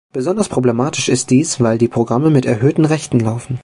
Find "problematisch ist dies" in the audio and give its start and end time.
0.49-1.59